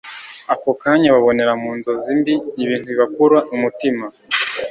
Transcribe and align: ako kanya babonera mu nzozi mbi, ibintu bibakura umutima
ako 0.53 0.69
kanya 0.81 1.09
babonera 1.15 1.53
mu 1.61 1.71
nzozi 1.77 2.11
mbi, 2.19 2.33
ibintu 2.63 2.85
bibakura 2.91 3.39
umutima 3.55 4.05